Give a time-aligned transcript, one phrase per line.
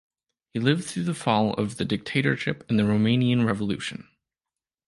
[0.51, 4.07] He lived through the fall of the dictatorship and the Romanian Revolution.